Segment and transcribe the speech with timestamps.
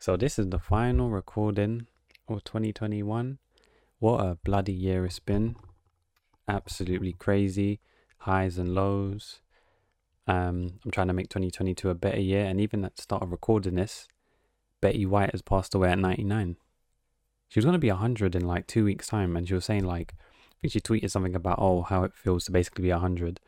[0.00, 1.86] So this is the final recording
[2.26, 3.36] of 2021.
[3.98, 5.56] What a bloody year it's been.
[6.48, 7.80] Absolutely crazy.
[8.20, 9.42] Highs and lows.
[10.26, 12.46] Um, I'm trying to make 2022 a better year.
[12.46, 14.08] And even at the start of recording this,
[14.80, 16.56] Betty White has passed away at 99.
[17.50, 19.36] She was going to be 100 in like two weeks' time.
[19.36, 22.46] And she was saying, like, I think she tweeted something about, oh, how it feels
[22.46, 23.38] to basically be 100.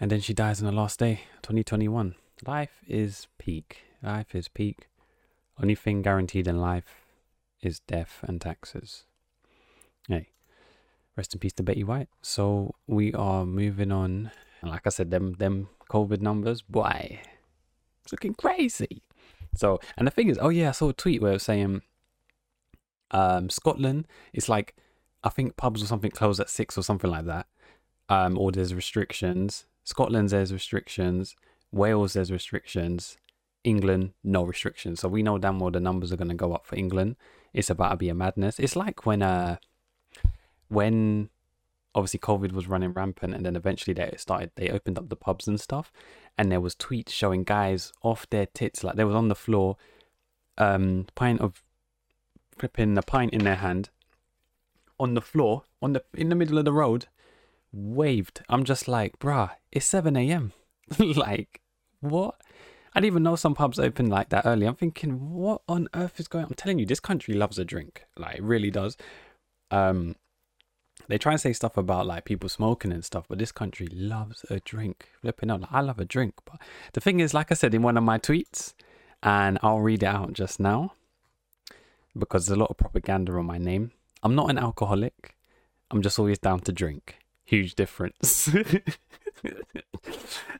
[0.00, 2.16] And then she dies on the last day, 2021.
[2.44, 3.84] Life is peak.
[4.02, 4.88] Life is peak.
[5.60, 7.04] Only thing guaranteed in life
[7.60, 9.04] is death and taxes.
[10.08, 10.30] Hey,
[11.16, 12.08] rest in peace to Betty White.
[12.22, 14.30] So we are moving on.
[14.62, 17.20] And like I said, them them COVID numbers, boy,
[18.02, 19.02] it's looking crazy.
[19.54, 21.82] So and the thing is, oh yeah, I saw a tweet where it was saying,
[23.10, 24.06] um, Scotland.
[24.32, 24.74] It's like
[25.22, 27.46] I think pubs or something close at six or something like that.
[28.08, 29.66] Um, or there's restrictions.
[29.84, 31.36] Scotland there's restrictions.
[31.72, 33.18] Wales there's restrictions.
[33.64, 35.00] England, no restrictions.
[35.00, 37.16] So we know damn well the numbers are going to go up for England.
[37.52, 38.58] It's about to be a madness.
[38.58, 39.56] It's like when uh
[40.68, 41.30] when
[41.94, 45.48] obviously COVID was running rampant, and then eventually they started they opened up the pubs
[45.48, 45.92] and stuff,
[46.38, 49.76] and there was tweets showing guys off their tits like they was on the floor,
[50.58, 51.62] um, pint of
[52.56, 53.90] flipping a pint in their hand,
[54.98, 57.06] on the floor on the in the middle of the road,
[57.72, 58.42] waved.
[58.48, 60.52] I'm just like, bruh, it's seven a.m.
[60.98, 61.60] like
[62.00, 62.40] what?
[62.92, 64.66] I didn't even know some pubs open like that early.
[64.66, 66.50] I'm thinking, what on earth is going on?
[66.50, 68.04] I'm telling you, this country loves a drink.
[68.16, 68.96] Like, it really does.
[69.70, 70.16] Um,
[71.06, 74.44] they try and say stuff about like people smoking and stuff, but this country loves
[74.50, 75.08] a drink.
[75.20, 76.34] Flipping out, like, I love a drink.
[76.44, 76.60] But
[76.92, 78.74] the thing is, like I said in one of my tweets,
[79.22, 80.94] and I'll read it out just now
[82.18, 83.92] because there's a lot of propaganda on my name.
[84.22, 85.36] I'm not an alcoholic.
[85.90, 87.18] I'm just always down to drink.
[87.44, 88.48] Huge difference.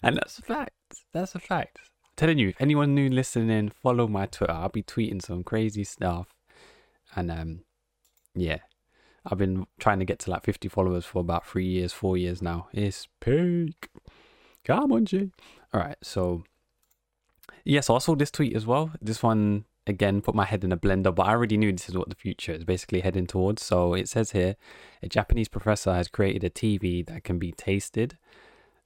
[0.02, 0.74] and that's a fact.
[1.12, 1.89] That's a fact
[2.20, 4.52] telling you, if anyone new listening, follow my Twitter.
[4.52, 6.34] I'll be tweeting some crazy stuff.
[7.16, 7.60] And um,
[8.34, 8.58] yeah,
[9.24, 12.42] I've been trying to get to like 50 followers for about three years, four years
[12.42, 12.68] now.
[12.74, 13.88] It's peak.
[14.66, 15.30] Come on, G.
[15.72, 16.44] All right, so
[17.64, 18.90] yeah, so I saw this tweet as well.
[19.00, 21.96] This one again put my head in a blender, but I already knew this is
[21.96, 23.64] what the future is basically heading towards.
[23.64, 24.56] So it says here,
[25.02, 28.18] a Japanese professor has created a TV that can be tasted.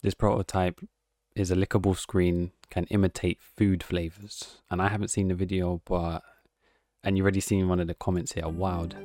[0.02, 0.80] This prototype
[1.34, 4.58] is a lickable screen can imitate food flavors.
[4.70, 6.22] And I haven't seen the video, but
[7.02, 8.48] and you've already seen one of the comments here.
[8.48, 8.96] Wild.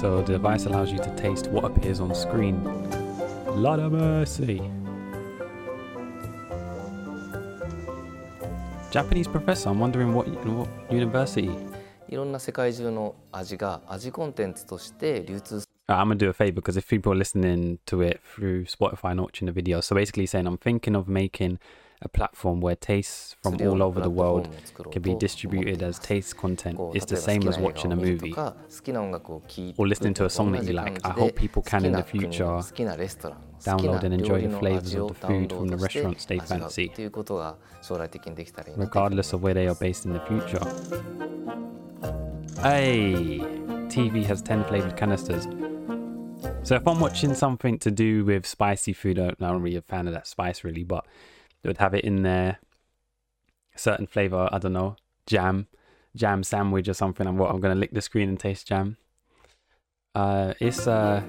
[0.00, 2.64] So the device allows you to taste what appears on screen.
[3.46, 4.62] Lot of mercy.
[8.90, 11.50] Japanese professor, I'm wondering what, what university
[12.10, 19.12] いろんな世界中の味が味コンテンツとして流通 I'm gonna do a favor because if people are listening to it through Spotify
[19.12, 21.58] and watching the video, so basically saying I'm thinking of making
[22.02, 24.48] a platform where tastes from all over the world
[24.90, 26.78] can be distributed as taste content.
[26.94, 31.04] It's the same as watching a movie or listening to a song that you like.
[31.04, 35.52] I hope people can in the future download and enjoy the flavors of the food
[35.52, 36.90] from the restaurants they fancy,
[38.76, 40.60] regardless of where they are based in the future.
[42.62, 43.38] Hey,
[43.88, 45.46] TV has 10 flavored canisters.
[46.62, 50.06] So if I'm watching something to do with spicy food, I'm not really a fan
[50.06, 51.06] of that spice really, but
[51.62, 52.58] they would have it in there.
[53.74, 55.68] A certain flavor, I don't know, jam,
[56.16, 57.26] jam sandwich or something.
[57.26, 58.96] I'm what I'm gonna lick the screen and taste jam.
[60.14, 61.22] Uh, it's uh,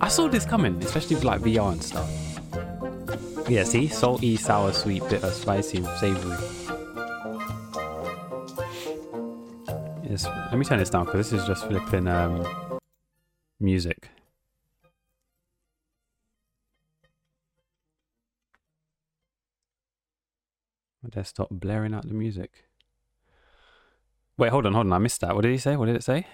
[0.00, 3.48] I saw this coming, especially with like VR and stuff.
[3.48, 6.36] Yeah, see, salty, sour, sweet, bitter, spicy, savory.
[10.08, 12.46] Yes, let me turn this down because this is just flipping um
[13.60, 14.08] music.
[21.16, 22.64] I stop blaring out the music.
[24.36, 24.92] Wait, hold on, hold on.
[24.92, 25.34] I missed that.
[25.34, 25.76] What did he say?
[25.76, 26.26] What did it say?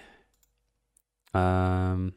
[1.33, 2.13] Um,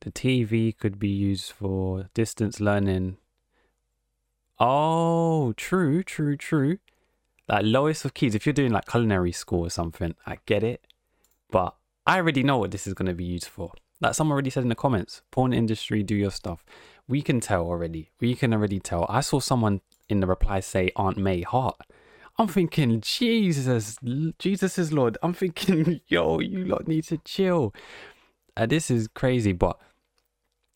[0.00, 3.16] the TV could be used for distance learning.
[4.58, 6.78] Oh, true, true, true.
[7.48, 8.34] Like lowest of keys.
[8.34, 10.86] If you're doing like culinary school or something, I get it.
[11.50, 11.74] But
[12.06, 13.72] I already know what this is going to be used for.
[14.00, 16.64] Like someone already said in the comments, porn industry, do your stuff.
[17.08, 18.10] We can tell already.
[18.20, 19.06] We can already tell.
[19.08, 21.86] I saw someone in the reply say Aunt May hot.
[22.38, 23.98] I'm thinking, Jesus,
[24.38, 25.18] Jesus is Lord.
[25.22, 27.74] I'm thinking, yo, you lot need to chill.
[28.56, 29.78] Uh, this is crazy, but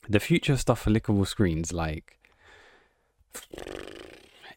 [0.09, 2.19] the future stuff for lickable screens, like,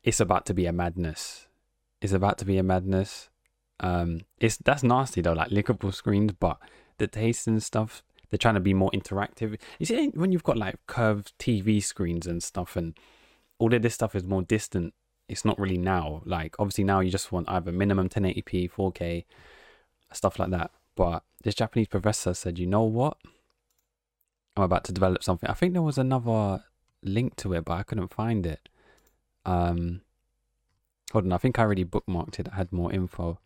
[0.04, 1.48] it's about to be a madness.
[2.01, 3.30] It's about to be a madness.
[3.80, 6.57] Um, it's that's nasty though, like lickable screens, but
[6.98, 9.60] the taste and stuff, they're trying to be more interactive.
[9.80, 12.98] You see, when you've got like curved TV screens and stuff, and
[13.57, 14.94] all of this stuff is more distant.
[15.28, 16.22] It's not really now.
[16.25, 19.25] Like obviously now you just want either minimum 1080p, 4K,
[20.12, 20.72] stuff like that.
[20.96, 23.18] But this Japanese professor said, you know what?
[24.56, 25.50] I'm about to develop something.
[25.50, 26.63] I think there was another
[27.04, 28.69] link to it, but I couldn't find it.
[29.46, 30.01] Um,
[31.12, 32.48] hold on, I think I already bookmarked it.
[32.51, 33.40] I had more info.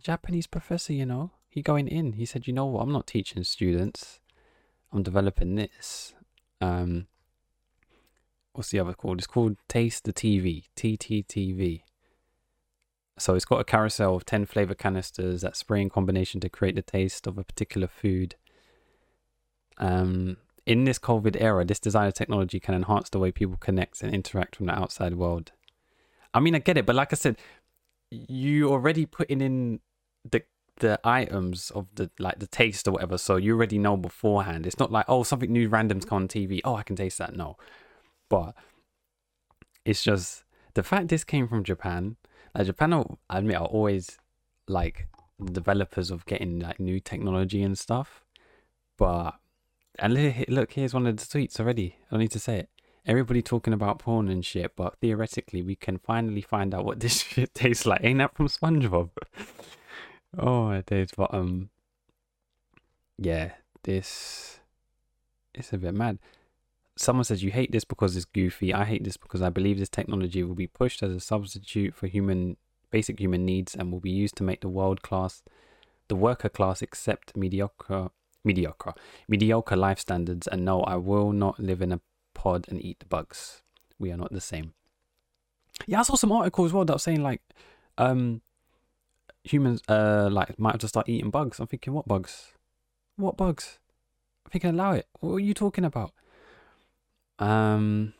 [0.00, 2.14] Japanese professor, you know, he going in.
[2.14, 2.82] He said, you know what?
[2.82, 4.20] I'm not teaching students.
[4.92, 6.14] I'm developing this.
[6.60, 7.06] Um,
[8.52, 9.18] what's the other called?
[9.18, 10.64] It's called Taste the TV.
[10.76, 11.82] TTTV.
[13.18, 16.74] So it's got a carousel of 10 flavor canisters that spray in combination to create
[16.74, 18.34] the taste of a particular food.
[19.76, 24.14] Um, in this COVID era, this designer technology can enhance the way people connect and
[24.14, 25.52] interact from the outside world.
[26.32, 27.36] I mean, I get it, but like I said,
[28.10, 29.80] you already putting in
[30.28, 30.42] the
[30.76, 34.66] the items of the like the taste or whatever, so you already know beforehand.
[34.66, 36.60] It's not like oh something new random's come on TV.
[36.64, 37.36] Oh, I can taste that.
[37.36, 37.56] No,
[38.30, 38.54] but
[39.84, 42.16] it's just the fact this came from Japan.
[42.54, 42.94] Like Japan,
[43.28, 44.18] I admit, are always
[44.66, 45.08] like
[45.44, 48.24] developers of getting like new technology and stuff.
[48.96, 49.34] But
[49.98, 51.96] and look, here's one of the tweets already.
[52.06, 52.68] I don't need to say it.
[53.06, 57.18] Everybody talking about porn and shit, but theoretically, we can finally find out what this
[57.22, 58.02] shit tastes like.
[58.04, 59.10] Ain't that from SpongeBob?
[60.38, 61.10] oh, it is.
[61.16, 61.70] But um,
[63.18, 63.52] yeah,
[63.82, 64.60] this
[65.54, 66.18] it's a bit mad.
[67.00, 68.74] Someone says you hate this because it's goofy.
[68.74, 72.08] I hate this because I believe this technology will be pushed as a substitute for
[72.08, 72.58] human
[72.90, 75.42] basic human needs and will be used to make the world class,
[76.08, 78.10] the worker class accept mediocre
[78.44, 78.92] mediocre,
[79.26, 80.46] mediocre life standards.
[80.46, 82.02] And no, I will not live in a
[82.34, 83.62] pod and eat the bugs.
[83.98, 84.74] We are not the same.
[85.86, 87.40] Yeah, I saw some articles as well that was saying like,
[87.96, 88.42] um,
[89.42, 91.60] humans uh like might have to start eating bugs.
[91.60, 92.52] I'm thinking, what bugs?
[93.16, 93.78] What bugs?
[94.46, 95.06] I think I allow it.
[95.20, 96.12] What are you talking about?
[97.40, 98.14] Um.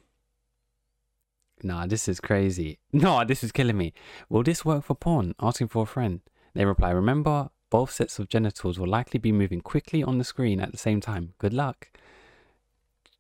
[1.63, 2.79] Nah, this is crazy.
[2.93, 3.93] No, this is killing me.
[4.29, 5.35] Will this work for porn?
[5.41, 6.21] Asking for a friend.
[6.55, 10.61] They reply, remember both sets of genitals will likely be moving quickly on the screen
[10.61, 11.35] at the same time.
[11.39, 11.89] Good luck.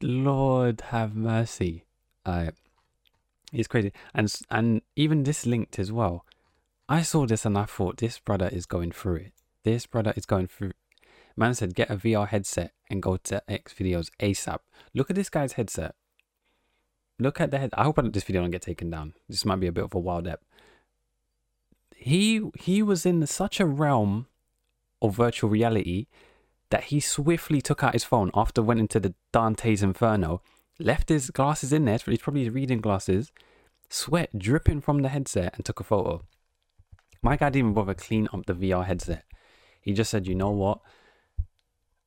[0.02, 1.84] Lord have mercy.
[2.26, 2.50] Uh,
[3.52, 3.92] it's crazy.
[4.12, 6.24] And and even this linked as well.
[6.88, 9.32] I saw this and I thought this brother is going through it.
[9.62, 10.72] This brother is going through.
[11.36, 14.58] Man said get a VR headset and go to X videos ASAP.
[14.94, 15.94] Look at this guy's headset.
[17.18, 17.70] Look at the head.
[17.74, 19.14] I hope this video don't get taken down.
[19.28, 20.40] This might be a bit of a wild app.
[21.94, 24.26] He he was in such a realm
[25.02, 26.06] of virtual reality
[26.70, 30.40] that he swiftly took out his phone after went into the Dante's Inferno,
[30.78, 33.32] left his glasses in there, he's probably reading glasses,
[33.88, 36.22] sweat dripping from the headset, and took a photo.
[37.22, 39.24] My guy didn't even bother clean up the VR headset.
[39.82, 40.80] He just said, "You know what?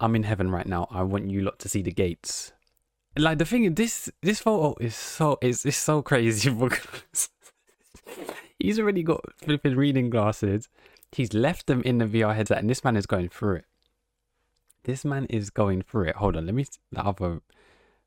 [0.03, 0.87] I'm in heaven right now.
[0.91, 2.51] I want you lot to see the gates."
[3.17, 7.29] Like the thing, this this photo is so is is so crazy because
[8.59, 10.67] he's already got flipping reading glasses.
[11.11, 13.65] He's left them in the VR headset, and this man is going through it.
[14.83, 16.15] This man is going through it.
[16.17, 17.41] Hold on, let me the other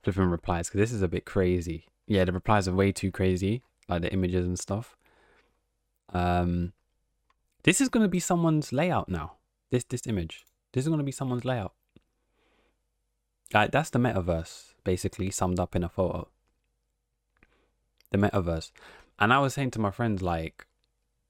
[0.02, 1.86] flipping replies because this is a bit crazy.
[2.06, 4.96] Yeah, the replies are way too crazy, like the images and stuff.
[6.12, 6.72] Um,
[7.62, 9.34] this is to be someone's layout now.
[9.70, 10.44] This this image.
[10.72, 11.72] This is to be someone's layout.
[13.54, 16.28] Like that's the metaverse basically summed up in a photo.
[18.10, 18.70] The metaverse,
[19.18, 20.66] and I was saying to my friends like,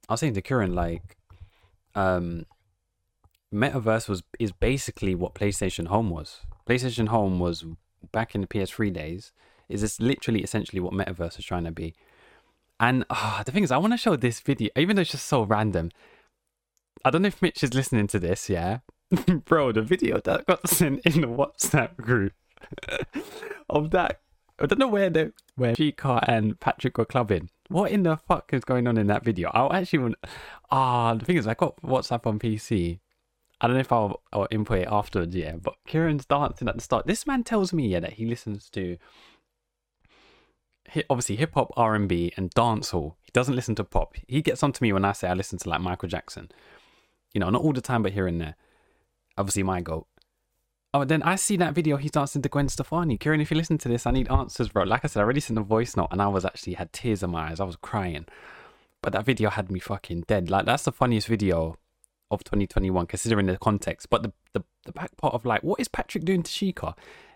[0.09, 1.17] I was saying to Kieran like,
[1.95, 2.47] um,
[3.53, 6.41] metaverse was is basically what PlayStation Home was.
[6.69, 7.65] PlayStation Home was
[8.13, 9.33] back in the PS3 days.
[9.69, 11.95] Is this literally essentially what metaverse is trying to be?
[12.79, 15.27] And uh, the thing is, I want to show this video, even though it's just
[15.27, 15.91] so random.
[17.05, 18.79] I don't know if Mitch is listening to this, yeah,
[19.45, 19.73] bro.
[19.73, 22.33] The video that got sent in the WhatsApp group
[23.71, 24.21] of that,
[24.59, 27.51] I don't know where the where Chica and Patrick were clubbing.
[27.69, 29.51] What in the fuck is going on in that video?
[29.51, 30.15] I actually want.
[30.71, 33.01] Ah, the thing is, I got WhatsApp on PC.
[33.61, 35.57] I don't know if I'll, I'll input it afterwards, yeah.
[35.57, 37.07] But Kieran's dancing at the start.
[37.07, 38.99] This man tells me, yeah, that he listens to
[41.11, 43.15] obviously hip hop, R and B, and dancehall.
[43.23, 44.15] He doesn't listen to pop.
[44.29, 46.51] He gets on to me when I say I listen to like Michael Jackson.
[47.33, 48.57] You know, not all the time, but here and there.
[49.39, 50.07] Obviously, my goat.
[50.95, 51.97] Oh, then I see that video.
[51.99, 53.19] He's dancing to Gwen Stefani.
[53.19, 54.85] Kieran, if you listen to this, I need answers, bro.
[54.85, 57.23] Like I said, I already sent a voice note, and I was actually had tears
[57.23, 57.61] in my eyes.
[57.61, 58.27] I was crying,
[59.03, 60.49] but that video had me fucking dead.
[60.49, 61.77] Like that's the funniest video
[62.31, 64.09] of 2021, considering the context.
[64.09, 66.95] But the the, the back part of like, what is Patrick doing to Sheikah?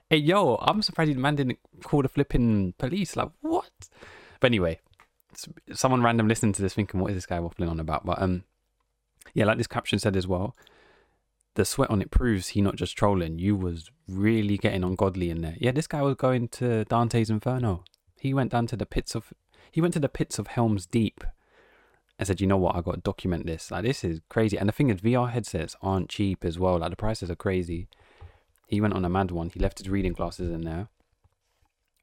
[0.09, 3.15] Hey, yo, I'm surprised the man didn't call the flipping police.
[3.15, 3.71] Like, what?
[4.41, 4.81] But anyway,
[5.73, 8.07] someone random listening to this thinking, what is this guy waffling on about?
[8.07, 8.45] But um,
[9.35, 10.57] yeah, like this caption said as well.
[11.55, 13.39] The sweat on it proves he not just trolling.
[13.39, 15.57] You was really getting ungodly in there.
[15.59, 17.85] Yeah, this guy was going to Dante's Inferno.
[18.19, 19.33] He went down to the pits of
[19.71, 21.25] he went to the pits of Helm's Deep
[22.19, 23.71] and said, you know what, I got to document this.
[23.71, 24.59] Like this is crazy.
[24.59, 26.79] And the thing is, VR headsets aren't cheap as well.
[26.79, 27.89] Like the prices are crazy.
[28.67, 29.51] He went on a mad one.
[29.51, 30.89] He left his reading glasses in there.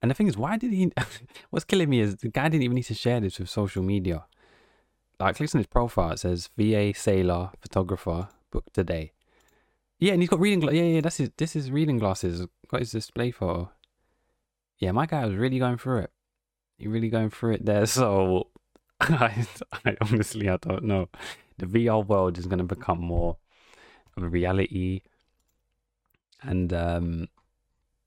[0.01, 0.91] And the thing is, why did he?
[1.49, 4.25] what's killing me is the guy didn't even need to share this with social media.
[5.19, 9.13] Like, clicks on his profile, it says VA sailor photographer booked today.
[9.99, 10.77] Yeah, and he's got reading glasses.
[10.79, 11.31] Yeah, yeah, that's his.
[11.37, 12.45] This is reading glasses.
[12.67, 13.71] Got his display photo.
[14.77, 16.11] Yeah, my guy was really going through it.
[16.77, 17.85] He really going through it there.
[17.87, 18.49] So,
[18.99, 19.45] I,
[19.85, 21.09] I honestly, I don't know.
[21.57, 23.37] The VR world is going to become more
[24.15, 25.01] of a reality,
[26.41, 27.27] and um,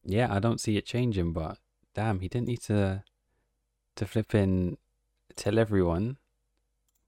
[0.04, 1.32] yeah, I don't see it changing.
[1.32, 1.58] But
[1.94, 3.02] damn, he didn't need to
[3.96, 4.78] to flip in
[5.34, 6.18] tell everyone,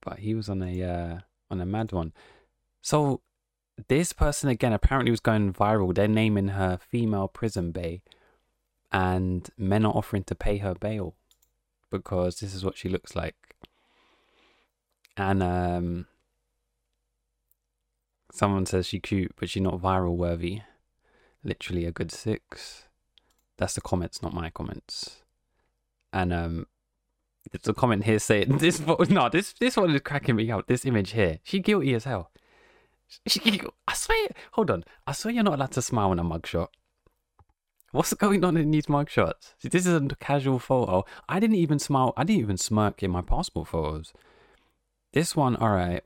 [0.01, 1.19] but he was on a uh,
[1.51, 2.13] on a mad one.
[2.81, 3.21] So
[3.89, 5.95] this person again apparently was going viral.
[5.95, 8.03] They're naming her female prison bay,
[8.91, 11.15] and men are offering to pay her bail
[11.91, 13.37] because this is what she looks like.
[15.17, 16.07] And um,
[18.33, 20.63] someone says she cute, but she's not viral worthy.
[21.45, 22.85] Literally a good six.
[23.59, 25.23] That's the comments, not my comments.
[26.13, 26.67] And um,
[27.67, 28.81] a comment here saying this.
[28.81, 30.67] No, this this one is cracking me up.
[30.67, 32.32] This image here, she guilty as hell.
[33.89, 34.85] I swear, hold on.
[35.07, 36.69] I swear you're not allowed to smile in a mugshot.
[37.93, 39.53] What's going on in these mugshots?
[39.59, 41.05] See, this is a casual photo.
[41.29, 42.15] I didn't even smile.
[42.17, 44.15] I didn't even smirk in my passport photos.
[45.13, 46.03] This one, all right.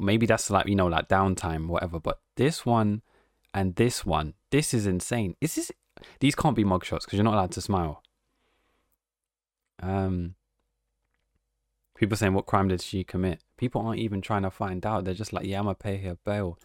[0.00, 2.00] Maybe that's like, you know, like downtime, whatever.
[2.00, 3.02] But this one
[3.52, 5.36] and this one, this is insane.
[5.42, 5.70] Is this,
[6.20, 8.02] these can't be mugshots because you're not allowed to smile.
[9.82, 10.36] Um,
[11.96, 13.40] people saying, what crime did she commit?
[13.56, 15.04] People aren't even trying to find out.
[15.04, 16.58] They're just like, yeah, I'm gonna pay her bail.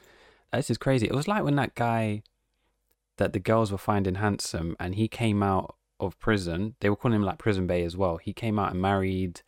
[0.52, 1.06] This is crazy.
[1.08, 2.24] It was like when that guy
[3.18, 6.76] that the girls were finding handsome and he came out of prison.
[6.80, 8.18] They were calling him like Prison Bay as well.
[8.18, 9.42] He came out and married.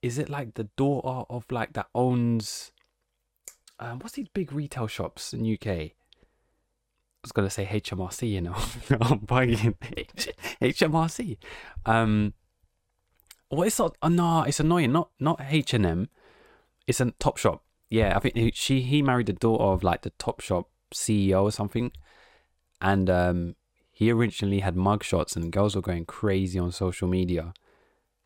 [0.00, 2.70] Is it like the daughter of like that owns
[3.80, 5.66] um, what's these big retail shops in UK?
[5.66, 5.92] I
[7.22, 8.54] was gonna say HMRC, you know.
[8.90, 9.74] I'm bugging
[10.60, 11.36] HMRC.
[11.86, 12.34] Um,
[13.50, 13.92] what is that?
[14.02, 14.92] Oh, no, it's annoying.
[14.92, 16.08] Not not H and M.
[16.86, 17.62] It's a Top Shop.
[17.90, 21.52] Yeah, I think she he married the daughter of like the Top Shop CEO or
[21.52, 21.92] something,
[22.80, 23.56] and um,
[23.90, 27.54] he originally had mugshots, and girls were going crazy on social media.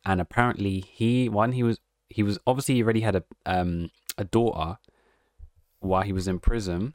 [0.04, 4.24] And apparently, he one he was he was obviously he already had a um a
[4.24, 4.78] daughter
[5.78, 6.94] while he was in prison.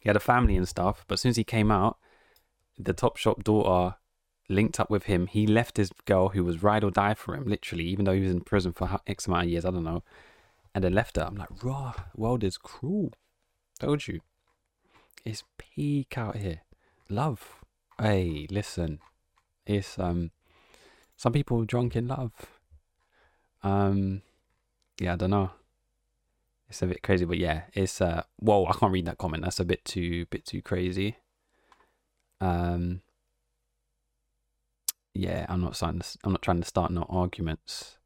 [0.00, 1.96] He had a family and stuff, but as soon as he came out,
[2.78, 3.96] the Top Shop daughter
[4.48, 5.26] linked up with him.
[5.26, 8.20] He left his girl who was ride or die for him, literally, even though he
[8.20, 9.64] was in prison for X amount of years.
[9.64, 10.02] I don't know
[10.74, 11.22] and then left her.
[11.22, 13.12] I'm like, raw, world is cruel.
[13.78, 14.20] Told you.
[15.24, 16.62] It's peak out here.
[17.08, 17.64] Love.
[18.00, 18.98] Hey, listen.
[19.66, 20.30] It's um
[21.16, 22.32] some people drunk in love.
[23.62, 24.22] Um
[25.00, 25.50] yeah, I don't know.
[26.68, 29.44] It's a bit crazy, but yeah, it's uh whoa, I can't read that comment.
[29.44, 31.16] That's a bit too bit too crazy.
[32.40, 33.02] Um
[35.14, 37.98] yeah, I'm not starting to, I'm not trying to start no arguments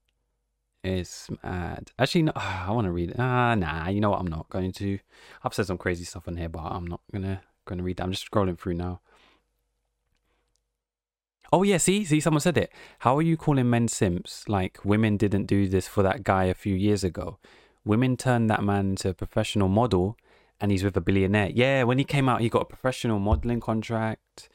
[0.85, 1.93] It's mad.
[1.99, 3.17] Actually, no, I want to read it.
[3.19, 3.89] Ah, nah.
[3.89, 4.21] You know what?
[4.21, 4.99] I'm not going to.
[5.43, 8.05] I've said some crazy stuff on here, but I'm not gonna gonna read that.
[8.05, 9.01] I'm just scrolling through now.
[11.53, 12.73] Oh yeah, see, see, someone said it.
[13.01, 14.49] How are you calling men simps?
[14.49, 17.39] Like women didn't do this for that guy a few years ago.
[17.85, 20.17] Women turned that man into a professional model,
[20.61, 21.51] and he's with a billionaire.
[21.51, 24.49] Yeah, when he came out, he got a professional modeling contract.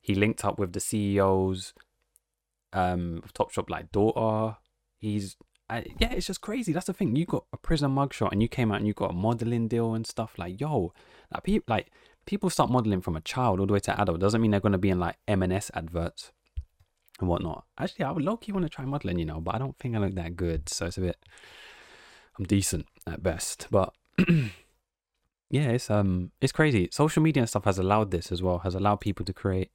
[0.00, 1.74] He linked up with the CEOs
[2.72, 4.56] um, of Topshop, like daughter.
[4.98, 5.36] He's
[5.70, 6.72] I, yeah, it's just crazy.
[6.72, 7.14] That's the thing.
[7.14, 9.94] You got a prison mugshot and you came out and you got a modeling deal
[9.94, 10.36] and stuff.
[10.36, 10.92] Like, yo,
[11.32, 11.92] like people like
[12.26, 14.18] people start modeling from a child all the way to adult.
[14.18, 16.32] Doesn't mean they're gonna be in like M&S adverts
[17.20, 17.64] and whatnot.
[17.78, 19.94] Actually, I would low key want to try modeling, you know, but I don't think
[19.94, 20.68] I look that good.
[20.68, 21.24] So it's a bit.
[22.36, 23.94] I'm decent at best, but
[25.50, 26.88] yeah, it's um, it's crazy.
[26.90, 28.58] Social media and stuff has allowed this as well.
[28.60, 29.70] Has allowed people to create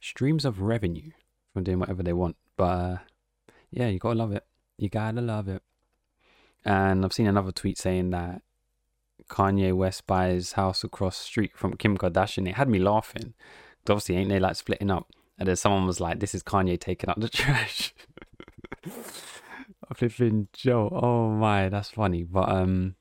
[0.00, 1.10] streams of revenue
[1.52, 2.36] from doing whatever they want.
[2.56, 2.96] But uh,
[3.70, 4.44] yeah, you gotta love it.
[4.76, 5.62] You gotta love it.
[6.64, 8.42] And I've seen another tweet saying that
[9.28, 12.48] Kanye West buys house across street from Kim Kardashian.
[12.48, 13.34] It had me laughing.
[13.88, 15.10] Obviously, ain't they like splitting up?
[15.38, 17.94] And then someone was like, "This is Kanye taking out the trash."
[19.94, 20.90] Flipping Joe.
[20.92, 22.22] Oh my, that's funny.
[22.22, 22.96] But um,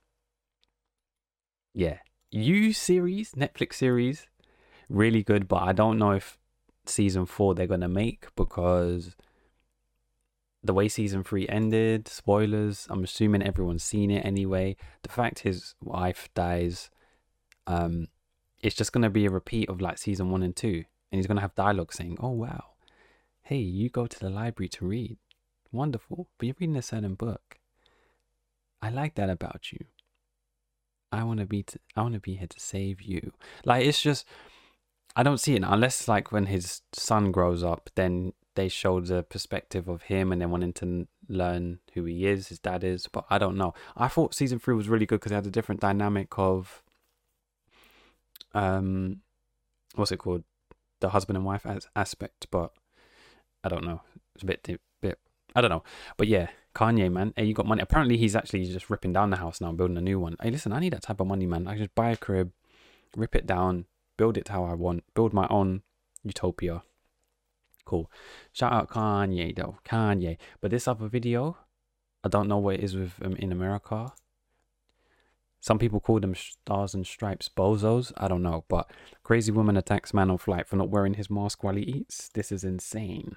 [1.73, 1.97] yeah,
[2.31, 4.27] You series, Netflix series,
[4.89, 5.47] really good.
[5.47, 6.37] But I don't know if
[6.89, 9.15] season four they're gonna make because
[10.63, 14.75] the way season three ended, spoilers, I'm assuming everyone's seen it anyway.
[15.03, 16.89] The fact his wife dies
[17.67, 18.07] um,
[18.61, 21.41] it's just gonna be a repeat of like season one and two, and he's gonna
[21.41, 22.71] have dialogue saying, "Oh wow,
[23.41, 25.17] hey, you go to the library to read,
[25.71, 27.59] wonderful, but you're reading a certain book.
[28.81, 29.85] I like that about you.
[31.11, 33.31] I want to be, t- I want to be here to save you.
[33.65, 34.25] Like it's just,
[35.17, 39.23] I don't see it unless like when his son grows up, then they show the
[39.23, 43.07] perspective of him and then wanting to learn who he is, his dad is.
[43.07, 43.73] But I don't know.
[43.95, 46.83] I thought season three was really good because it had a different dynamic of,
[48.53, 49.21] um,
[49.95, 50.43] what's it called,
[50.99, 52.45] the husband and wife as- aspect.
[52.51, 52.71] But
[53.63, 54.01] I don't know.
[54.35, 55.17] It's a bit, bit.
[55.55, 55.83] I don't know.
[56.15, 57.33] But yeah, Kanye, man.
[57.35, 57.81] Hey, you got money.
[57.81, 60.35] Apparently, he's actually just ripping down the house now and building a new one.
[60.39, 61.67] Hey, listen, I need that type of money, man.
[61.67, 62.51] I just buy a crib,
[63.15, 63.85] rip it down,
[64.17, 65.81] build it how I want, build my own
[66.23, 66.83] utopia.
[67.85, 68.11] Cool.
[68.51, 70.37] Shout out Kanye though, Kanye.
[70.59, 71.57] But this other video,
[72.23, 74.11] I don't know what it is with um, in America.
[75.59, 78.11] Some people call them stars and stripes bozos.
[78.17, 78.91] I don't know, but
[79.23, 82.29] crazy woman attacks man on flight for not wearing his mask while he eats.
[82.29, 83.35] This is insane.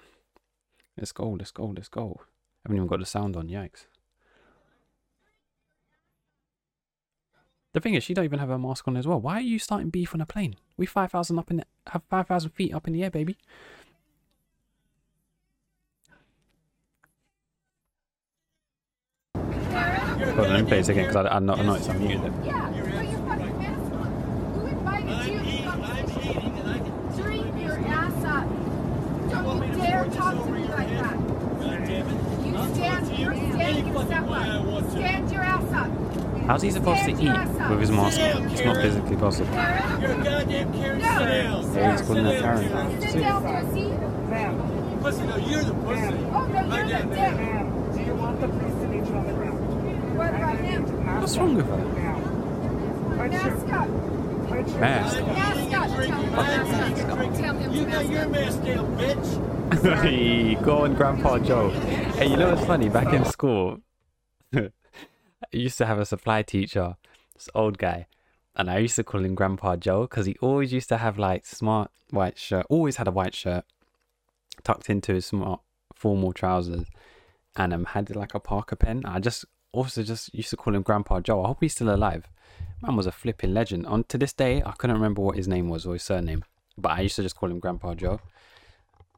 [0.96, 1.30] Let's go.
[1.30, 1.66] Let's go.
[1.66, 2.20] Let's go.
[2.20, 3.48] I haven't even got the sound on.
[3.48, 3.86] Yikes.
[7.72, 9.20] The thing is, she don't even have her mask on as well.
[9.20, 10.56] Why are you starting beef on a plane?
[10.76, 13.36] We five thousand up in the, have five thousand feet up in the air, baby.
[19.34, 22.24] Hold on, let me play this again because I, I, know, I know it's unmuted.
[22.26, 22.46] It.
[22.46, 24.10] Yeah, put your fucking mask on.
[24.54, 25.80] Who invited you to come
[27.16, 28.48] Drink your ass up.
[29.30, 31.16] Don't you dare talk to me like that.
[32.44, 34.90] You stand, you're standing, you step up.
[34.90, 36.19] Stand your ass up.
[36.50, 38.50] How's he supposed to eat with his mask on?
[38.50, 39.54] It's not physically possible.
[39.54, 40.98] You're a goddamn Karen.
[40.98, 41.06] No.
[41.06, 41.74] Sit down.
[41.76, 43.00] Yeah, he's calling her Karen.
[43.00, 43.84] sit down, pussy.
[45.00, 46.16] Pussy, no, you're the pussy.
[46.34, 47.94] Oh, no, you're the dick.
[47.94, 50.18] Do you want the police to meet you on the ground?
[50.18, 51.20] What about him?
[51.20, 51.76] What's wrong with her?
[51.76, 52.20] Ma'am,
[53.16, 54.48] put your, Mask up.
[54.48, 55.20] put your Mask.
[55.20, 55.88] Mask up.
[56.32, 57.72] Mask up.
[57.72, 60.02] You got your mask down, bitch.
[60.02, 61.70] hey, go on, Grandpa Joe.
[61.70, 62.88] Hey, you know what's funny?
[62.88, 63.78] Back in school,
[65.42, 66.96] I used to have a supply teacher,
[67.34, 68.06] this old guy,
[68.54, 71.46] and I used to call him Grandpa Joe because he always used to have like
[71.46, 73.64] smart white shirt, always had a white shirt
[74.62, 75.60] tucked into his smart
[75.94, 76.86] formal trousers,
[77.56, 79.02] and um had like a Parker pen.
[79.04, 81.44] I just also just used to call him Grandpa Joe.
[81.44, 82.28] I hope he's still alive.
[82.82, 83.86] Man was a flipping legend.
[83.86, 86.44] On to this day, I couldn't remember what his name was or his surname,
[86.76, 88.20] but I used to just call him Grandpa Joe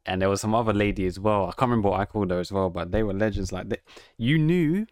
[0.05, 1.45] and there was some other lady as well.
[1.45, 3.53] I can't remember what I called her as well, but they were legends.
[3.53, 3.79] Like they,
[4.17, 4.87] you knew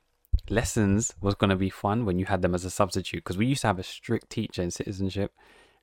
[0.51, 3.63] lessons was gonna be fun when you had them as a substitute because we used
[3.63, 5.33] to have a strict teacher in citizenship.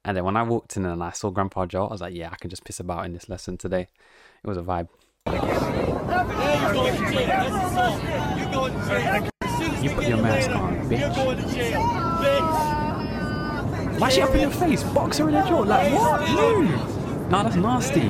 [0.05, 2.29] And then when I walked in and I saw Grandpa Joe, I was like, yeah,
[2.31, 3.87] I can just piss about in this lesson today.
[4.43, 4.87] It was a vibe.
[5.25, 5.41] Going
[6.93, 11.15] to going to You put your mask on, bitch.
[11.15, 11.47] going to.
[13.99, 14.83] Why she up in your face?
[14.83, 15.61] Box her in the jaw.
[15.61, 16.29] Like what?
[16.29, 17.29] Move.
[17.31, 18.07] Nah, that's nasty.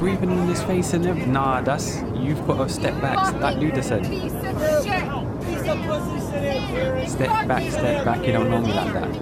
[0.00, 0.30] You're going to jail, bitch.
[0.30, 1.32] Breathing in his face and everything.
[1.32, 3.16] Nah, that's you've got to step back.
[3.40, 4.04] Like Luda said.
[4.04, 4.40] Piece of
[4.84, 5.04] shit.
[5.46, 7.08] Piece of pussy, sit down, Karen.
[7.08, 8.26] Step back, step back.
[8.26, 9.14] You don't know me like that.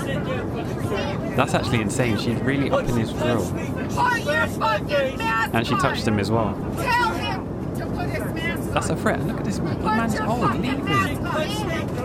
[0.00, 1.36] Sit down, pussy, Karen.
[1.36, 2.18] That's actually insane.
[2.18, 3.44] She's really up in his grill.
[3.50, 6.46] Put your fucking mask And she touched him as well.
[6.46, 6.76] on.
[6.76, 8.74] Tell him to put his mask on.
[8.74, 9.20] That's a threat.
[9.26, 9.74] Look at this man.
[9.78, 10.54] The Put man's your old.
[10.60, 11.08] Leave him.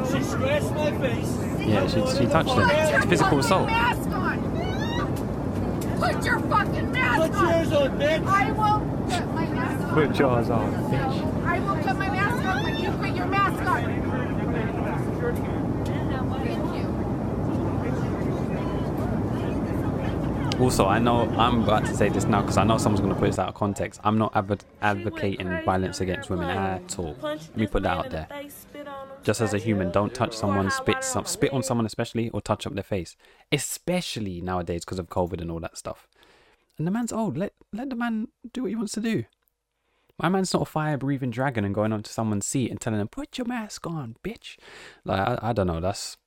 [0.05, 1.37] She scratched my face.
[1.67, 2.69] Yeah, she, she touched him.
[2.69, 3.69] It's physical assault.
[5.99, 6.86] Put your fucking mask
[7.27, 7.49] Put on.
[7.49, 8.25] yours on, bitch.
[8.25, 9.93] I will put my mask on.
[9.93, 11.45] Put yours on, bitch.
[11.45, 14.07] I will put my mask on when you put your mask on.
[20.59, 23.19] Also, I know I'm about to say this now because I know someone's going to
[23.19, 24.01] put this out of context.
[24.03, 27.15] I'm not advo- advocating violence against women at all.
[27.21, 28.27] Let me put that out there.
[29.21, 32.65] Just as a human, don't touch someone, spit some, spit on someone, especially, or touch
[32.65, 33.15] up their face,
[33.51, 36.07] especially nowadays because of COVID and all that stuff.
[36.77, 37.37] And the man's old.
[37.37, 39.25] Let let the man do what he wants to do.
[40.19, 43.07] My man's not a fire breathing dragon and going onto someone's seat and telling them,
[43.07, 44.57] "Put your mask on, bitch."
[45.03, 45.79] Like I, I don't know.
[45.79, 46.17] That's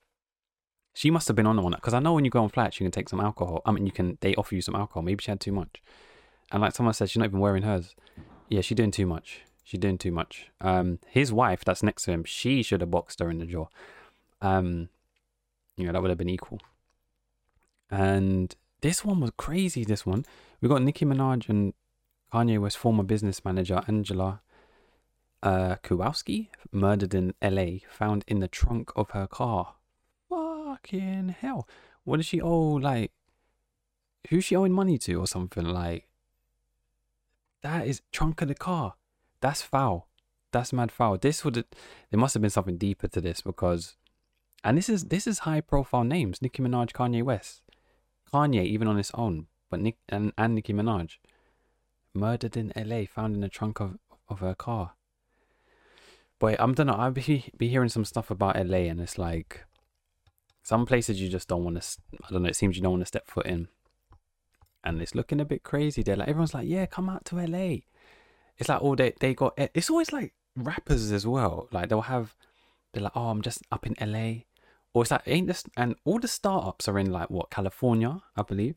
[0.94, 2.80] she must have been on the one because I know when you go on flights,
[2.80, 3.62] you can take some alcohol.
[3.64, 4.18] I mean, you can.
[4.20, 5.02] They offer you some alcohol.
[5.02, 5.82] Maybe she had too much,
[6.50, 7.94] and like someone said, she's not even wearing hers.
[8.48, 9.42] Yeah, she's doing too much.
[9.62, 10.50] She's doing too much.
[10.60, 13.66] Um, his wife, that's next to him, she should have boxed her in the jaw.
[14.42, 14.88] Um,
[15.76, 16.60] you know that would have been equal.
[17.88, 19.84] And this one was crazy.
[19.84, 20.24] This one,
[20.60, 21.74] we got Nicki Minaj and
[22.32, 24.40] Kanye West former business manager Angela
[25.42, 27.82] uh, Kukawski murdered in L.A.
[27.90, 29.74] Found in the trunk of her car
[30.28, 31.68] fucking hell.
[32.04, 32.74] What does she owe?
[32.74, 33.12] Like,
[34.28, 35.64] who's she owing money to or something?
[35.64, 36.08] Like,
[37.62, 38.94] that is trunk of the car.
[39.40, 40.08] That's foul.
[40.52, 41.18] That's mad foul.
[41.18, 43.96] This would there must have been something deeper to this because
[44.64, 47.62] And this is this is high profile names: Nicki Minaj, Kanye West,
[48.32, 51.18] Kanye even on his own, but Nick and, and Nicki Minaj
[52.14, 53.06] murdered in L.A.
[53.06, 54.92] found in the trunk of of her car.
[56.38, 56.96] Boy, I'm don't know.
[56.96, 58.88] I be be hearing some stuff about L.A.
[58.88, 59.64] and it's like
[60.62, 61.98] some places you just don't want to.
[62.24, 62.48] I don't know.
[62.48, 63.68] It seems you don't want to step foot in,
[64.84, 66.02] and it's looking a bit crazy.
[66.02, 67.84] They're like everyone's like, yeah, come out to L.A.
[68.58, 69.54] It's like oh they they got.
[69.58, 71.68] Eh, it's always like rappers as well.
[71.72, 72.34] Like they'll have.
[72.92, 74.46] They're like, oh, I'm just up in L.A.
[74.92, 78.42] Or it's like ain't this and all the startups are in like what California, I
[78.42, 78.74] believe.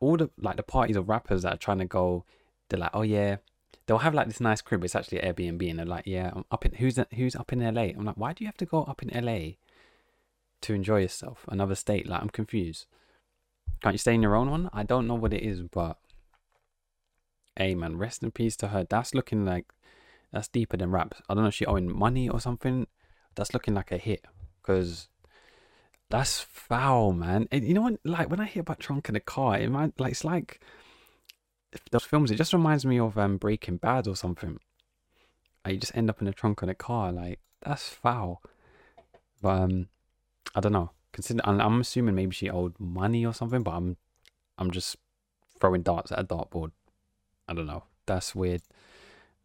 [0.00, 2.24] All the like the parties of rappers that are trying to go,
[2.68, 3.36] they're like, oh yeah,
[3.86, 4.84] they'll have like this nice crib.
[4.84, 7.82] It's actually Airbnb, and they're like, yeah, I'm up in who's who's up in LA.
[7.82, 9.52] I'm like, why do you have to go up in LA
[10.62, 11.46] to enjoy yourself?
[11.48, 12.06] Another state?
[12.08, 12.86] Like, I'm confused.
[13.82, 14.70] Can't you stay in your own one?
[14.72, 15.98] I don't know what it is, but
[17.56, 18.84] hey, man, rest in peace to her.
[18.88, 19.66] That's looking like
[20.32, 21.14] that's deeper than rap.
[21.28, 22.86] I don't know if she owing money or something.
[23.34, 24.24] That's looking like a hit
[24.60, 25.08] because
[26.10, 27.48] that's foul, man.
[27.50, 27.98] And you know what?
[28.04, 30.60] Like when I hear about trunk in a car, it might like it's like
[31.90, 32.30] those films.
[32.30, 34.58] It just reminds me of um Breaking Bad or something.
[35.64, 37.12] Like you just end up in a trunk of a car.
[37.12, 38.42] Like that's foul.
[39.42, 39.88] But um,
[40.54, 40.90] I don't know.
[41.12, 43.62] Consider, I'm assuming maybe she owed money or something.
[43.62, 43.96] But I'm,
[44.58, 44.96] I'm just
[45.60, 46.72] throwing darts at a dartboard.
[47.48, 47.84] I don't know.
[48.06, 48.62] That's weird.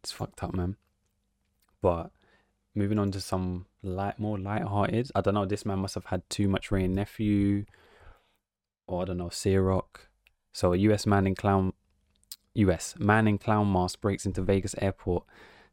[0.02, 0.76] It's fucked up, man.
[1.80, 2.10] But
[2.74, 5.10] moving on to some light, more light-hearted.
[5.14, 5.44] I don't know.
[5.44, 7.64] This man must have had too much Wray and Nephew,
[8.86, 10.08] or I don't know, Ciroc.
[10.52, 11.06] So a U.S.
[11.06, 11.72] man in clown,
[12.54, 12.94] U.S.
[12.98, 15.24] man in clown mask breaks into Vegas airport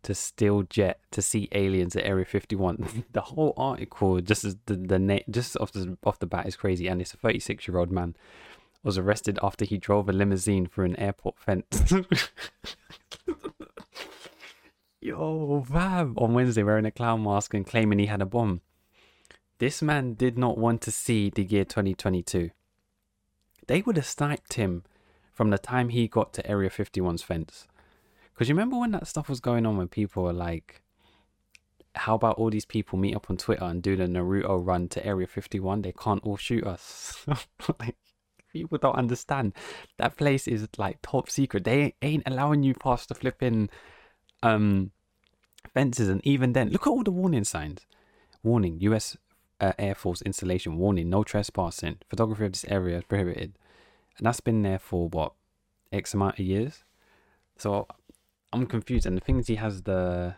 [0.03, 3.05] to steal jet to see aliens at Area 51.
[3.11, 6.87] the whole article, just the the name, just off the off the bat, is crazy.
[6.87, 8.15] And it's a 36 year old man
[8.83, 11.93] was arrested after he drove a limousine through an airport fence.
[15.01, 18.59] Yo, Vab, on Wednesday wearing a clown mask and claiming he had a bomb.
[19.57, 22.49] This man did not want to see the year 2022.
[23.67, 24.83] They would have sniped him
[25.31, 27.65] from the time he got to Area 51's fence.
[28.33, 30.81] Because you remember when that stuff was going on when people were like,
[31.95, 35.05] how about all these people meet up on Twitter and do the Naruto run to
[35.05, 35.81] Area 51?
[35.81, 37.25] They can't all shoot us.
[37.79, 37.95] like,
[38.51, 39.53] people don't understand.
[39.95, 41.63] That place is like top secret.
[41.63, 43.69] They ain't allowing you past the flipping
[44.43, 44.91] um,
[45.73, 46.09] fences.
[46.09, 47.85] And even then, look at all the warning signs.
[48.43, 49.17] Warning, US
[49.59, 50.77] uh, Air Force installation.
[50.77, 51.97] Warning, no trespassing.
[52.09, 53.57] Photography of this area is prohibited.
[54.17, 55.33] And that's been there for what?
[55.91, 56.83] X amount of years.
[57.57, 57.87] So
[58.53, 59.05] I'm confused.
[59.05, 60.35] And the thing is, he has the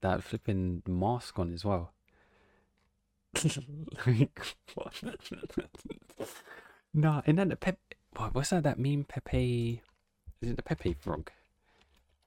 [0.00, 1.92] that flipping mask on as well.
[4.06, 4.40] like,
[4.74, 5.02] what?
[6.94, 7.78] no, and then the Pep.
[8.16, 8.64] What, what's that?
[8.64, 9.82] That meme Pepe.
[10.40, 11.30] Is it the Pepe frog?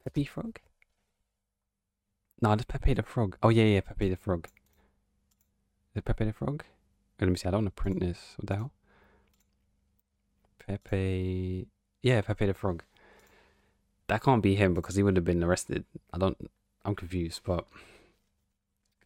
[0.04, 0.60] Pepe frog?
[2.42, 3.38] No, that's Pepe the frog.
[3.44, 4.48] Oh yeah, yeah, Pepe the frog.
[5.94, 6.64] Is it Pepe the frog?
[7.20, 7.48] Wait, let me see.
[7.48, 8.34] I don't want to print this.
[8.38, 8.72] What the hell?
[10.66, 11.68] Pepe.
[12.02, 12.84] Yeah, Pepe the frog.
[14.08, 15.86] That can't be him because he would have been arrested.
[16.12, 16.50] I don't.
[16.84, 17.68] I'm confused, but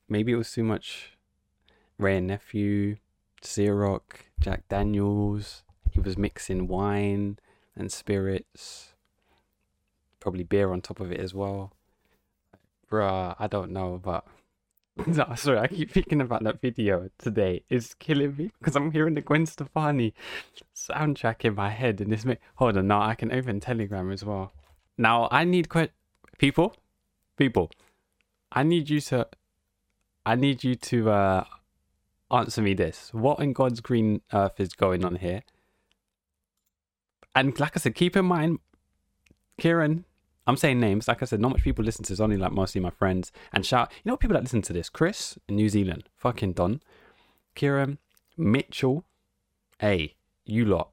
[0.07, 1.17] maybe it was too much.
[1.97, 2.97] Wray and Nephew,
[3.41, 4.01] Ciroc,
[4.39, 5.63] Jack Daniels.
[5.91, 7.39] He was mixing wine
[7.75, 8.93] and spirits.
[10.21, 11.73] Probably beer on top of it as well.
[12.89, 14.25] Bruh, I don't know, but
[15.07, 17.63] no, sorry, I keep thinking about that video today.
[17.69, 20.13] It's killing me because I'm hearing the Gwen Stefani
[20.75, 22.23] soundtrack in my head, and this.
[22.25, 24.53] Ma- Hold on, now I can open Telegram as well.
[24.97, 25.89] Now I need que-
[26.37, 26.75] people,
[27.37, 27.71] people.
[28.51, 29.27] I need you to,
[30.25, 31.43] I need you to uh,
[32.31, 35.41] answer me this: What in God's green earth is going on here?
[37.35, 38.59] And like I said, keep in mind,
[39.59, 40.05] Kieran,
[40.47, 41.07] I'm saying names.
[41.07, 42.19] Like I said, not much people listen to this.
[42.19, 43.31] Only like mostly my friends.
[43.51, 44.89] And shout, you know, people that listen to this.
[44.89, 46.81] Chris in New Zealand, fucking Don,
[47.55, 47.97] Kieran,
[48.37, 49.05] Mitchell.
[49.79, 50.91] Hey, you lot,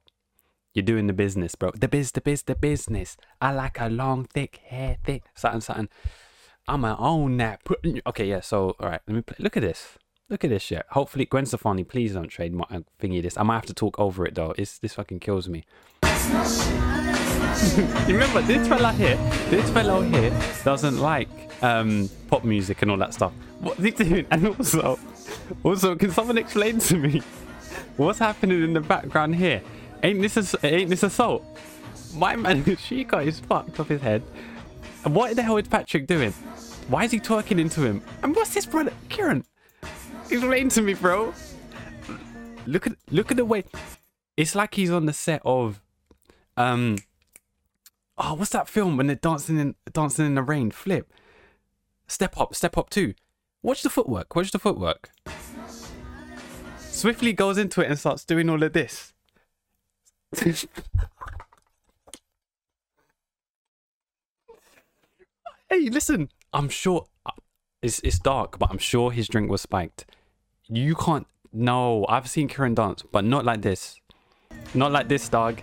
[0.73, 1.71] you're doing the business, bro.
[1.71, 3.15] The biz, the biz, the business.
[3.41, 5.89] I like a long, thick hair, thick something, something.
[6.67, 7.61] I'ma own that.
[8.07, 8.41] Okay, yeah.
[8.41, 9.37] So, all right, let me play.
[9.39, 9.97] Look at this.
[10.29, 10.85] Look at this shit.
[10.91, 13.37] Hopefully, Gwen Stefani, please don't trademark uh, thingy this.
[13.37, 14.55] I might have to talk over it though.
[14.57, 15.63] It's this fucking kills me.
[18.07, 19.15] remember this fella here?
[19.49, 20.31] This fellow here
[20.63, 21.29] doesn't like
[21.63, 23.31] um, pop music and all that stuff.
[23.61, 24.25] What he doing?
[24.31, 24.99] And also,
[25.63, 27.21] also, can someone explain to me
[27.95, 29.61] what's happening in the background here?
[30.03, 31.45] Ain't this ass- ain't this assault?
[32.13, 34.23] My man Chica is fucked off his head.
[35.05, 36.31] And what the hell is Patrick doing?
[36.89, 38.01] Why is he twerking into him?
[38.21, 38.91] And what's this brother?
[39.09, 39.45] Kieran,
[40.29, 41.33] explain to me, bro.
[42.67, 43.63] Look at look at the way.
[44.35, 45.81] It's like he's on the set of
[46.57, 46.97] um
[48.23, 51.11] oh what's that film when they're dancing in dancing in the rain flip
[52.07, 53.13] step up step up two
[53.61, 55.11] watch the footwork watch the footwork
[56.93, 59.13] swiftly goes into it and starts doing all of this.
[65.69, 67.31] hey, listen, I'm sure uh,
[67.81, 70.05] it's it's dark, but I'm sure his drink was spiked.
[70.67, 71.27] You can't.
[71.51, 73.99] No, I've seen Kieran dance, but not like this.
[74.73, 75.61] Not like this, dog.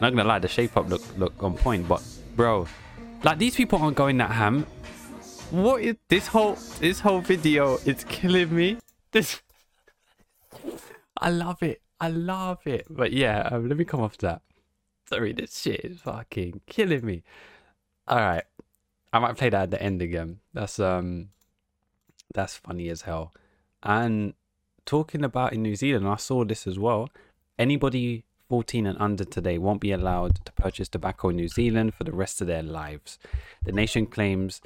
[0.00, 2.02] Not gonna lie, the shape up look look on point, but
[2.34, 2.66] bro,
[3.22, 4.66] like these people aren't going that ham.
[5.50, 7.78] What is this whole this whole video?
[7.86, 8.78] It's killing me.
[9.12, 9.40] This,
[11.18, 11.80] I love it.
[11.98, 12.86] I love it.
[12.90, 14.42] But yeah, um, let me come off that.
[15.08, 17.22] Sorry, this shit is fucking killing me.
[18.06, 18.44] All right,
[19.14, 20.40] I might play that at the end again.
[20.52, 21.30] That's um,
[22.34, 23.32] that's funny as hell.
[23.82, 24.34] And
[24.84, 27.08] talking about in New Zealand, I saw this as well.
[27.58, 32.04] Anybody 14 and under today won't be allowed to purchase tobacco in New Zealand for
[32.04, 33.18] the rest of their lives.
[33.64, 34.60] The nation claims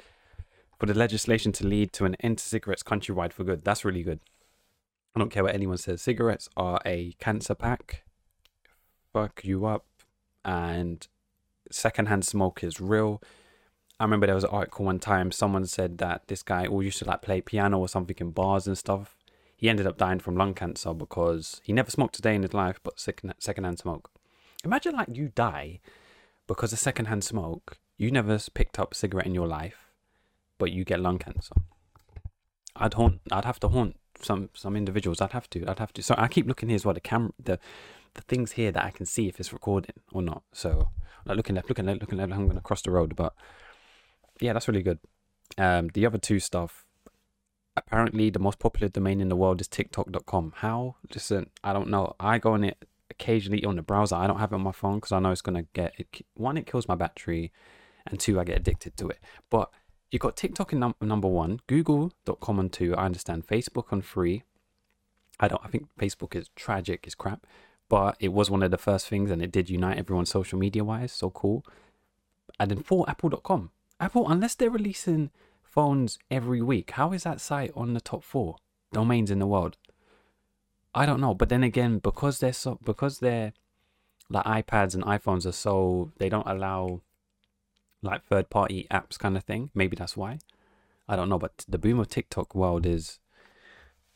[0.79, 3.63] for the legislation to lead to an end to cigarettes countrywide for good.
[3.63, 4.19] That's really good.
[5.15, 6.01] I don't care what anyone says.
[6.01, 8.03] Cigarettes are a cancer pack.
[9.11, 9.85] Fuck you up.
[10.45, 11.07] And
[11.69, 13.21] secondhand smoke is real.
[13.99, 15.31] I remember there was an article one time.
[15.31, 18.65] Someone said that this guy all used to like play piano or something in bars
[18.65, 19.20] and stuff.
[19.61, 22.55] He ended up dying from lung cancer because he never smoked a day in his
[22.55, 24.09] life, but second secondhand smoke.
[24.65, 25.79] Imagine like you die
[26.47, 27.77] because of secondhand smoke.
[27.95, 29.91] You never picked up a cigarette in your life,
[30.57, 31.53] but you get lung cancer.
[32.75, 33.21] I'd haunt.
[33.31, 35.21] I'd have to haunt some some individuals.
[35.21, 35.63] I'd have to.
[35.67, 36.01] I'd have to.
[36.01, 36.95] So I keep looking here as well.
[36.95, 37.59] The camera, the
[38.15, 40.41] the things here that I can see if it's recording or not.
[40.53, 40.89] So
[41.23, 42.33] like looking left, looking left, looking left.
[42.33, 43.35] I'm gonna cross the road, but
[44.39, 44.97] yeah, that's really good.
[45.59, 46.83] Um, the other two stuff.
[47.75, 50.53] Apparently, the most popular domain in the world is TikTok.com.
[50.57, 50.95] How?
[51.13, 52.15] Listen, I don't know.
[52.19, 54.15] I go on it occasionally on the browser.
[54.15, 56.25] I don't have it on my phone because I know it's gonna get it.
[56.33, 57.51] One, it kills my battery,
[58.05, 59.19] and two, I get addicted to it.
[59.49, 59.71] But
[60.09, 62.95] you've got TikTok in num- number one, Google.com on two.
[62.95, 64.43] I understand Facebook on three.
[65.39, 65.61] I don't.
[65.63, 67.47] I think Facebook is tragic, is crap,
[67.87, 70.83] but it was one of the first things, and it did unite everyone social media
[70.83, 71.11] wise.
[71.13, 71.65] So cool.
[72.59, 73.71] And then four, Apple.com.
[73.99, 75.31] Apple, unless they're releasing
[75.71, 78.57] phones every week, how is that site on the top four
[78.91, 79.77] domains in the world?
[80.93, 81.33] I don't know.
[81.33, 83.53] But then again, because they're so because they're
[84.29, 87.01] like iPads and iPhones are so they don't allow
[88.01, 89.71] like third party apps kind of thing.
[89.73, 90.39] Maybe that's why.
[91.07, 91.39] I don't know.
[91.39, 93.19] But the boom of TikTok world is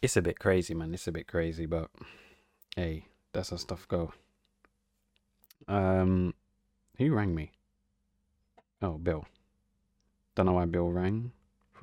[0.02, 0.94] it's a bit crazy, man.
[0.94, 1.90] It's a bit crazy, but
[2.76, 4.14] hey, that's how stuff go.
[5.68, 6.34] Um,
[6.98, 7.52] who rang me?
[8.82, 9.26] Oh, Bill.
[10.36, 11.32] Don't know why Bill rang.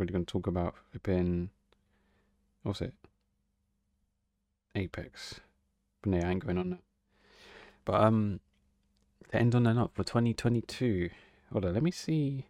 [0.02, 1.50] We're going to talk about flipping.
[2.64, 2.92] What's it?
[4.74, 5.38] Apex.
[6.02, 6.80] But no, I ain't going on that.
[7.84, 8.40] But um,
[9.30, 11.08] to end on a note for 2022.
[11.52, 12.46] Hold on, let me see.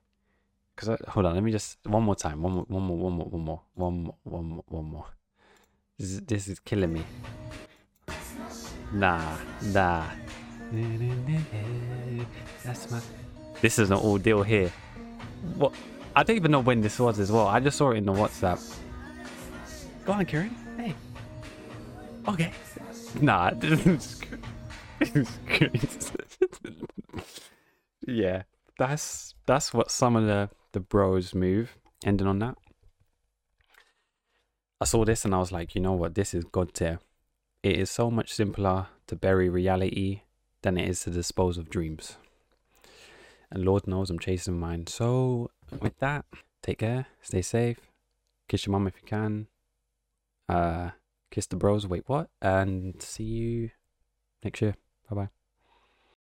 [0.76, 2.40] Cause I, hold on, let me just one more time.
[2.40, 5.06] One more, one more, one more, one more, one more, one more, one more.
[5.98, 7.04] This is this is killing me.
[8.94, 10.06] Nah, nah.
[12.64, 13.00] That's my.
[13.60, 14.72] This is an ordeal here.
[15.56, 15.74] What?
[16.14, 17.46] I don't even know when this was as well.
[17.46, 18.60] I just saw it in the WhatsApp.
[20.04, 20.54] Go on, Kieran.
[20.76, 20.94] Hey.
[22.28, 22.52] Okay.
[23.20, 23.50] Nah.
[23.56, 24.20] this is
[28.06, 28.42] yeah,
[28.78, 31.76] that's that's what some of the the bros move.
[32.04, 32.56] Ending on that.
[34.80, 36.14] I saw this and I was like, you know what?
[36.14, 36.98] This is god tier.
[37.62, 40.22] It is so much simpler to bury reality
[40.62, 42.16] than it is to dispose of dreams.
[43.50, 44.88] And Lord knows I'm chasing mine.
[44.88, 46.24] So, with that,
[46.62, 47.78] take care, stay safe,
[48.48, 49.46] kiss your mom if you can,
[50.48, 50.90] uh,
[51.30, 51.86] kiss the bros.
[51.86, 52.28] Wait, what?
[52.40, 53.70] And see you
[54.42, 54.76] next year.
[55.08, 55.41] Bye bye.